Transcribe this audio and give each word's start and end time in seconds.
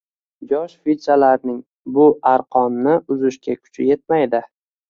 Yosh 0.53 0.71
filchalarning 0.89 1.59
bu 1.99 2.07
arqonni 2.31 2.97
uzishga 3.17 3.59
kuchi 3.63 3.89
etmaydi 3.99 4.43